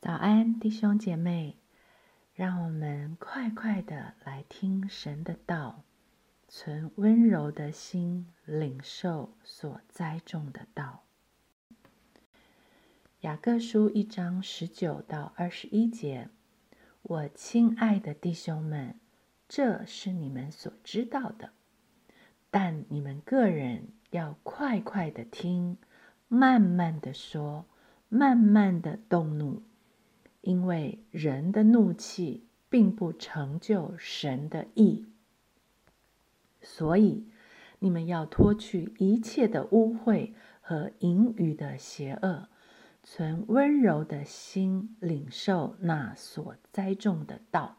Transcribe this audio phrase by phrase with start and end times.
[0.00, 1.56] 早安，弟兄姐妹，
[2.32, 5.82] 让我们快快的来听神的道，
[6.48, 11.02] 存温柔的心，领受所栽种的道。
[13.20, 16.30] 雅各书一章十九到二十一节，
[17.02, 18.98] 我亲爱的弟兄们，
[19.46, 21.50] 这是你们所知道的，
[22.50, 25.76] 但你们个人要快快的听，
[26.26, 27.66] 慢慢的说，
[28.08, 29.62] 慢慢的动怒。
[30.40, 35.06] 因为人的怒气并不成就神的意，
[36.62, 37.26] 所以
[37.78, 42.48] 你们要脱去一切的污秽和淫语的邪恶，
[43.02, 47.78] 存温柔的心，领受那所栽种的道，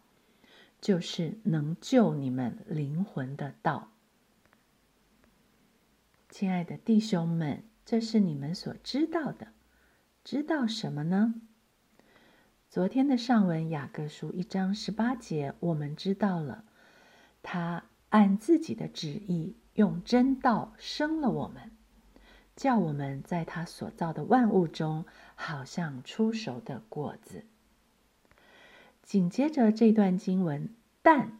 [0.79, 3.91] 就是能救你们灵魂的道。
[6.29, 9.49] 亲爱的弟兄们，这是你们所知道的，
[10.23, 11.35] 知道什么呢？
[12.71, 16.63] 昨天的上文雅各书一章十八节，我们知道了，
[17.43, 21.69] 他按自己的旨意用真道生了我们，
[22.55, 25.03] 叫我们在他所造的万物中，
[25.35, 27.43] 好像出熟的果子。
[29.03, 30.69] 紧接着这段经文，
[31.01, 31.39] 但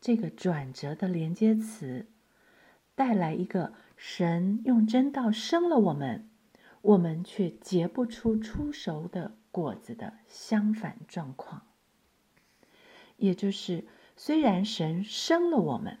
[0.00, 2.06] 这个转折的连接词，
[2.94, 6.28] 带来一个神用真道生了我们，
[6.82, 9.32] 我们却结不出出熟的。
[9.58, 11.62] 果子的相反状况，
[13.16, 15.98] 也就是虽然神生了我们，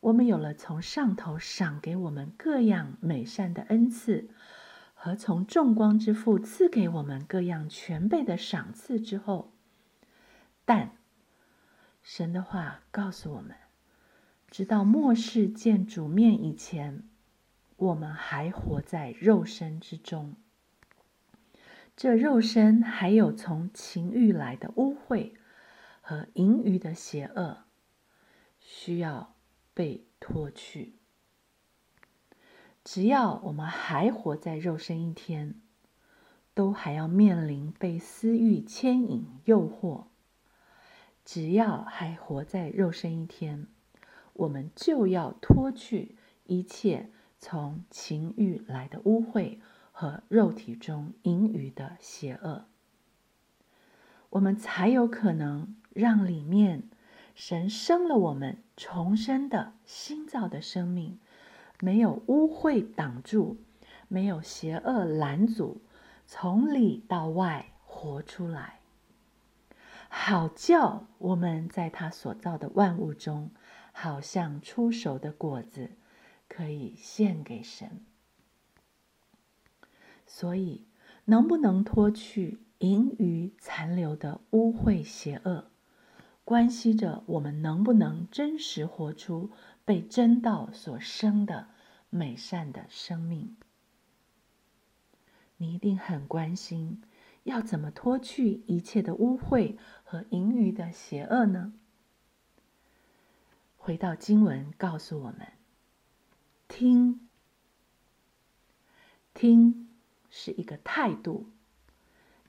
[0.00, 4.28] 我们有了从上头赏给我们各样美善的恩赐，
[4.94, 9.52] 和从众光之父赐给我们各样全备的赏赐之后，
[10.64, 10.96] 但
[12.02, 13.54] 神的话告诉我们，
[14.50, 17.04] 直到末世见主面以前，
[17.76, 20.34] 我们还活在肉身之中。
[21.94, 25.32] 这肉身还有从情欲来的污秽
[26.00, 27.64] 和淫欲的邪恶，
[28.60, 29.34] 需要
[29.74, 30.94] 被脱去。
[32.82, 35.54] 只要我们还活在肉身一天，
[36.54, 40.06] 都还要面临被私欲牵引、诱惑。
[41.24, 43.68] 只要还活在肉身一天，
[44.32, 46.16] 我们就要脱去
[46.46, 49.60] 一切从情欲来的污秽。
[49.92, 52.64] 和肉体中盈余的邪恶，
[54.30, 56.88] 我们才有可能让里面
[57.34, 61.20] 神生了我们重生的新造的生命，
[61.80, 63.58] 没有污秽挡住，
[64.08, 65.80] 没有邪恶拦阻，
[66.26, 68.80] 从里到外活出来，
[70.08, 73.50] 好叫我们在他所造的万物中，
[73.92, 75.90] 好像出熟的果子，
[76.48, 78.00] 可以献给神。
[80.34, 80.86] 所以，
[81.26, 85.70] 能不能脱去盈余残留的污秽邪恶，
[86.42, 89.50] 关系着我们能不能真实活出
[89.84, 91.68] 被真道所生的
[92.08, 93.58] 美善的生命。
[95.58, 97.02] 你一定很关心，
[97.42, 101.74] 要怎么脱去一切的污秽和盈余的邪恶呢？
[103.76, 105.52] 回到经文，告诉我们：
[106.68, 107.28] 听，
[109.34, 109.91] 听。
[110.34, 111.50] 是一个态度，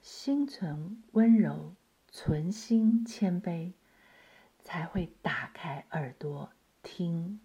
[0.01, 1.75] 心存温柔，
[2.09, 3.73] 存心谦卑，
[4.61, 7.41] 才会打开耳朵听。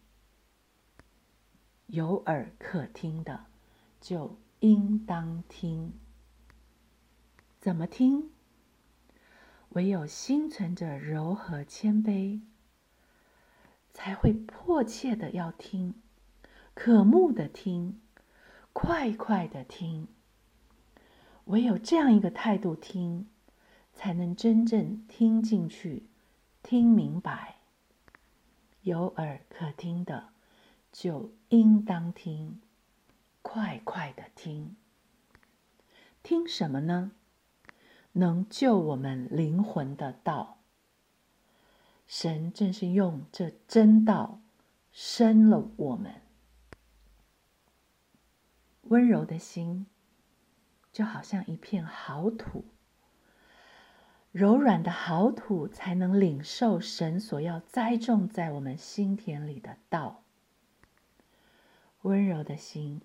[1.89, 3.47] 有耳可听的，
[4.01, 5.93] 就应当听。
[7.59, 8.31] 怎么听？
[9.71, 12.41] 唯有心存着柔和谦卑，
[13.93, 16.01] 才会迫切的要听，
[16.75, 18.01] 渴慕的听，
[18.73, 20.07] 快快的听。
[21.49, 23.27] 唯有这样一个态度听，
[23.95, 26.05] 才能真正听进去、
[26.63, 27.57] 听明白。
[28.83, 30.29] 有耳可听的，
[30.93, 32.61] 就应当听，
[33.41, 34.77] 快快的听。
[36.23, 37.13] 听什么呢？
[38.13, 40.59] 能救我们灵魂的道。
[42.07, 44.41] 神正是用这真道
[44.93, 46.21] 生了我们，
[48.83, 49.87] 温柔的心。
[50.99, 52.65] 就好像一片好土，
[54.33, 60.25] 柔软的好土才能领受神所要栽种在我们心田里的道。
[62.03, 63.01] 温柔的心，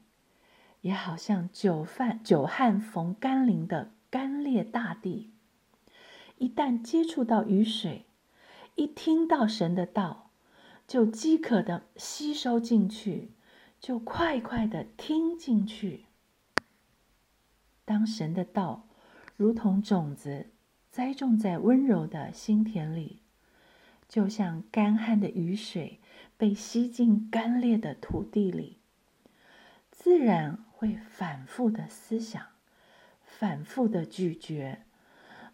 [0.81, 5.31] 也好像久旱久旱逢甘霖的干裂大地，
[6.39, 8.07] 一旦接触到雨水，
[8.73, 10.31] 一听到神的道，
[10.87, 13.33] 就饥渴的吸收进去，
[13.79, 16.05] 就快快的听进去。
[17.85, 18.87] 当神的道
[19.35, 20.47] 如同种子
[20.89, 23.21] 栽种在温柔的心田里，
[24.07, 25.99] 就像干旱的雨水
[26.37, 28.77] 被吸进干裂的土地里，
[29.89, 32.45] 自然会反复的思想，
[33.25, 34.79] 反复的咀嚼，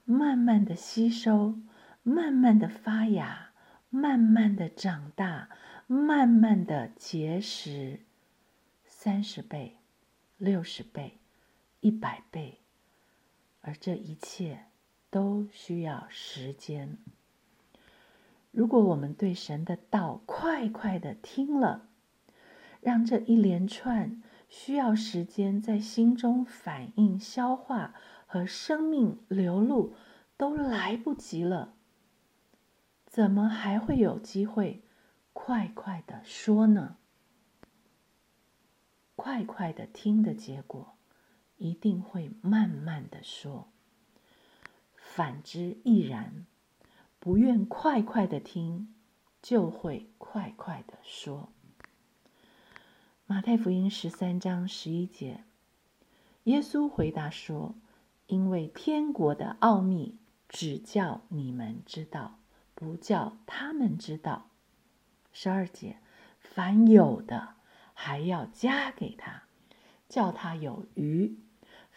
[0.06, 1.60] 慢慢的吸收，
[2.04, 3.52] 慢慢的发芽，
[3.90, 5.50] 慢慢的长大，
[5.88, 8.02] 慢慢的结实，
[8.86, 9.78] 三十倍。
[10.38, 11.19] 六十倍，
[11.82, 12.60] 一百倍，
[13.62, 14.66] 而这一切
[15.10, 16.98] 都需要时间。
[18.52, 21.88] 如果我们对神的道快快的听了，
[22.82, 27.94] 让这一连串需要时间在心中反应、消化
[28.26, 29.94] 和生命流露
[30.36, 31.76] 都来不及了，
[33.06, 34.82] 怎么还会有机会
[35.32, 36.98] 快快的说呢？
[39.16, 40.96] 快快的听的结果，
[41.60, 43.68] 一定会慢慢的说；
[44.96, 46.48] 反之亦然，
[47.20, 48.94] 不愿快快的听，
[49.42, 51.50] 就会快快的说。
[53.28, 55.44] 马太福音十三章十一节，
[56.46, 57.76] 耶稣回答说
[58.26, 60.18] ：“因为天国的奥秘
[60.48, 62.40] 只叫你们知道，
[62.74, 64.50] 不叫他们知道。”
[65.32, 65.98] 十二节，
[66.40, 67.60] 凡有的。
[68.02, 69.44] 还要加给他，
[70.08, 71.36] 叫他有余；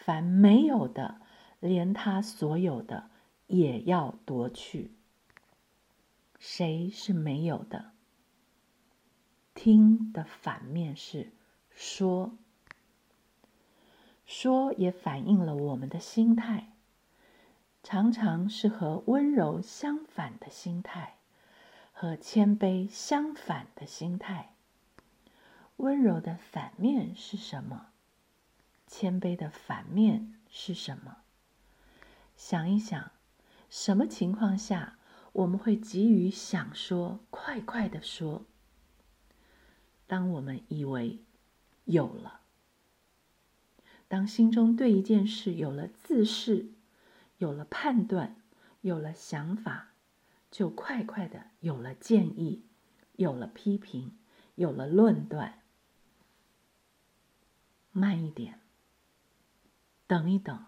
[0.05, 1.21] 凡没有的，
[1.61, 3.09] 连他所有的
[3.47, 4.91] 也要夺去。
[6.41, 7.93] 谁是没有的？
[9.55, 11.31] 听的反面是
[11.71, 12.37] 说，
[14.27, 16.73] 说也反映了我们的心态，
[17.85, 21.15] 常常是和温柔相反的心态，
[21.93, 24.55] 和谦卑相反的心态。
[25.77, 27.92] 温柔的反面是什么？
[28.95, 31.23] 谦卑的反面是什么？
[32.37, 33.11] 想一想，
[33.71, 34.99] 什么情况下
[35.33, 38.45] 我们会急于想说、快快的说？
[40.07, 41.21] 当我们以为
[41.87, 42.41] 有了，
[44.09, 46.73] 当心中对一件事有了自视、
[47.39, 48.37] 有了判断、
[48.83, 49.95] 有了想法，
[50.51, 52.67] 就快快的有了建议、
[53.17, 54.19] 有了批评、
[54.57, 55.63] 有了论断。
[57.91, 58.59] 慢一点，
[60.07, 60.65] 等一等。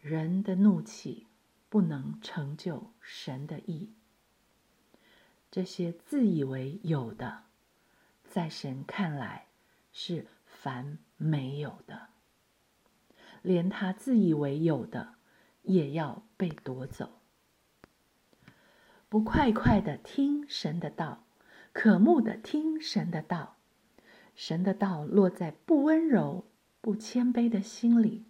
[0.00, 1.26] 人的怒气
[1.68, 3.92] 不能成就神的意。
[5.50, 7.44] 这些自以为有的，
[8.28, 9.46] 在神看来
[9.92, 12.08] 是凡没有的。
[13.42, 15.14] 连他自以为有的，
[15.62, 17.20] 也要被夺走。
[19.08, 21.24] 不快快的听神的道，
[21.72, 23.56] 可慕的听神的道。
[24.34, 26.44] 神的道落在不温柔、
[26.88, 28.24] 不谦卑的心里，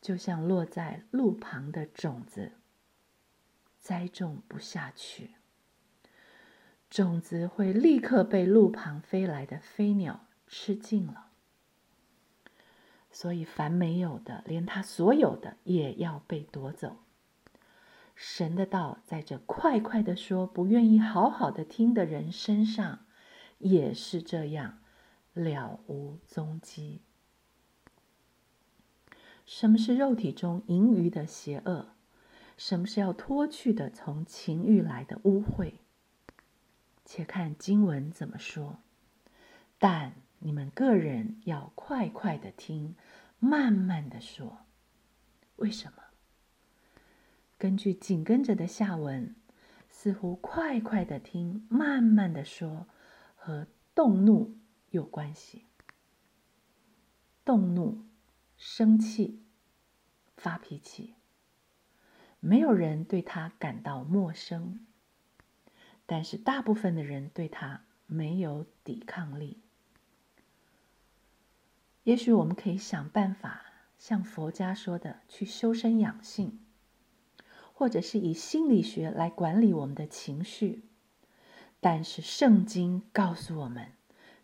[0.00, 2.50] 就像落在路旁的种子，
[3.78, 5.36] 栽种不下去，
[6.90, 11.28] 种子会立刻被路旁飞来的飞鸟吃尽了。
[13.12, 16.96] 所以，凡没有的，连他所有的也要被夺走。
[18.16, 23.06] 神的道在这快快的说，不愿意好好的听的人身上，
[23.58, 24.80] 也是这样。
[25.34, 27.02] 了无踪迹。
[29.46, 31.88] 什么是肉体中盈余的邪恶？
[32.56, 35.74] 什么是要脱去的从情欲来的污秽？
[37.04, 38.78] 且看经文怎么说。
[39.78, 42.94] 但你们个人要快快的听，
[43.38, 44.58] 慢慢的说。
[45.56, 46.02] 为什么？
[47.58, 49.34] 根据紧跟着的下文，
[49.90, 52.86] 似乎快快的听，慢慢的说
[53.36, 54.56] 和动怒。
[54.90, 55.64] 有关系，
[57.44, 58.04] 动怒、
[58.56, 59.42] 生气、
[60.36, 61.14] 发脾气，
[62.40, 64.86] 没有人对他感到陌生，
[66.06, 69.60] 但是大部分的人对他没有抵抗力。
[72.04, 73.64] 也许我们可以想办法，
[73.98, 76.60] 像佛家说的，去修身养性，
[77.72, 80.84] 或者是以心理学来管理我们的情绪，
[81.80, 83.92] 但是圣经告诉我们。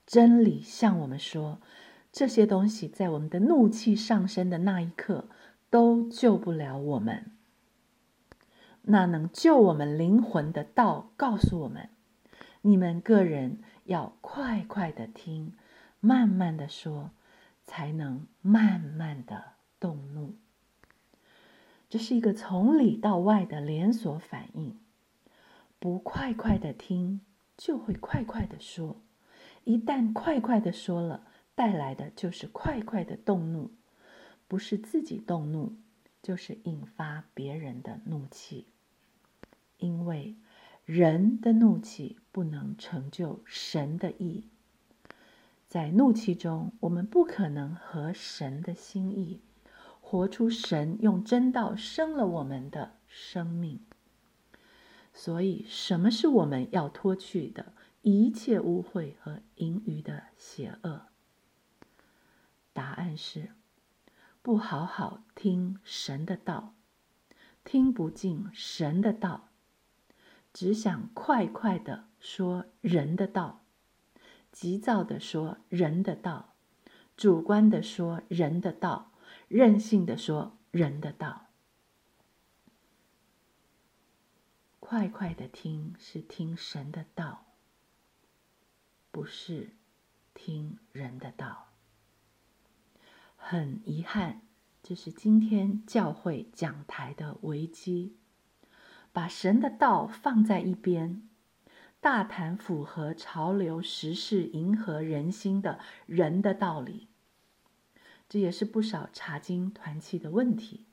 [0.06, 1.60] 真理向我们说，
[2.12, 5.28] 这些东西在我们的怒气上升的那一刻
[5.70, 7.32] 都救不了我们。
[8.82, 11.90] 那能救我们灵魂的道告诉我们：
[12.62, 15.52] 你们个人要快快的听，
[16.00, 17.10] 慢慢的说，
[17.64, 20.34] 才能慢慢的动怒。
[21.88, 24.78] 这是一个从里到外的连锁反应。
[25.78, 27.20] 不快快的听，
[27.56, 28.96] 就会快快的说。
[29.64, 31.26] 一旦快快的说了，
[31.60, 33.68] 带来的就是快快的动怒；
[34.48, 35.74] 不是自己动怒，
[36.22, 38.64] 就是引发别人的怒气。
[39.76, 40.36] 因为
[40.86, 44.48] 人的怒气不能成就神的意，
[45.68, 49.42] 在怒气中，我们不可能合神的心意，
[50.00, 53.80] 活出神用真道生了我们的生命。
[55.12, 61.09] 所以，什么是我们要脱去的一切污秽和淫余的邪恶？
[62.80, 63.50] 答案是：
[64.40, 66.72] 不好好听神的道，
[67.62, 69.50] 听不进神的道。
[70.54, 73.66] 只想快快的说人的道，
[74.50, 76.54] 急躁的说人的道，
[77.18, 79.12] 主观的说人的道，
[79.48, 81.48] 任性的说人的道。
[84.78, 87.44] 快快的听是听神的道，
[89.10, 89.76] 不是
[90.32, 91.69] 听人的道。
[93.42, 94.42] 很遗憾，
[94.82, 98.14] 这是今天教会讲台的危机。
[99.12, 101.28] 把神的道放在一边，
[102.00, 107.08] 大谈符合潮流时事、迎合人心的人的道理，
[108.28, 110.86] 这也是不少查经团契的问题。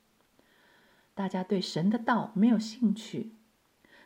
[1.13, 3.33] 大家对神的道没有兴趣，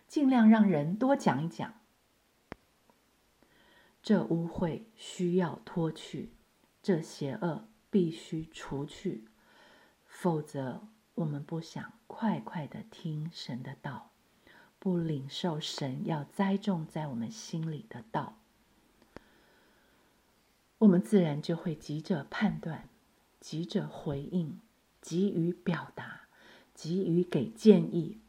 [0.07, 1.73] 尽量让人多讲一讲。
[4.03, 6.33] 这污秽需要脱去，
[6.81, 9.25] 这邪恶必须除去，
[10.07, 10.87] 否则。
[11.15, 14.11] 我们不想快快的听神的道，
[14.79, 18.37] 不领受神要栽种在我们心里的道，
[20.79, 22.87] 我们自然就会急着判断，
[23.41, 24.61] 急着回应，
[25.01, 26.21] 急于表达，
[26.73, 28.21] 急于给建议。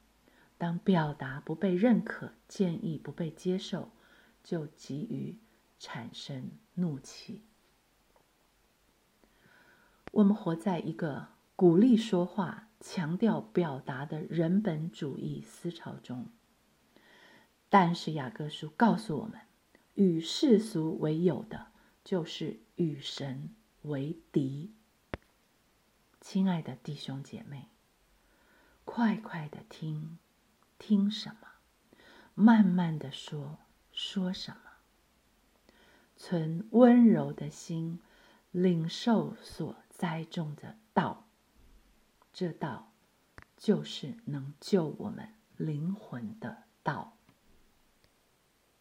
[0.59, 3.91] 当表达不被认可，建议不被接受，
[4.43, 5.37] 就急于
[5.79, 7.43] 产生怒气。
[10.13, 12.69] 我们活在一个鼓励说话。
[12.85, 16.27] 强调表达的人本主义思潮中，
[17.69, 19.43] 但是雅各书告诉我们，
[19.95, 21.69] 与世俗为友的，
[22.03, 23.51] 就是与神
[23.83, 24.73] 为敌。
[26.21, 27.69] 亲爱的弟兄姐妹，
[28.85, 30.19] 快快的听，
[30.77, 31.47] 听什么？
[32.35, 33.59] 慢慢的说，
[33.93, 34.73] 说什么？
[36.17, 38.01] 存温柔的心，
[38.51, 41.29] 领受所栽种的道。
[42.33, 42.91] 这道
[43.57, 47.17] 就是能救我们灵魂的道。